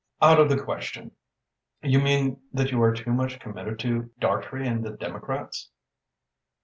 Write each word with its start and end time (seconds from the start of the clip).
"Out 0.19 0.39
of 0.39 0.49
the 0.49 0.59
question!" 0.59 1.11
"You 1.83 1.99
mean 1.99 2.41
that 2.53 2.71
you 2.71 2.81
are 2.81 2.91
too 2.91 3.13
much 3.13 3.39
committed 3.39 3.77
to 3.81 4.09
Dartrey 4.19 4.67
and 4.67 4.83
the 4.83 4.89
Democrats?" 4.97 5.69